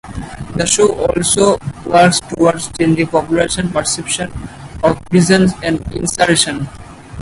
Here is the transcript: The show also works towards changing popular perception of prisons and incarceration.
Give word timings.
The 0.55 0.65
show 0.65 0.91
also 0.95 1.59
works 1.85 2.19
towards 2.21 2.71
changing 2.75 3.05
popular 3.05 3.47
perception 3.47 4.31
of 4.83 4.99
prisons 5.11 5.53
and 5.61 5.79
incarceration. 5.93 6.67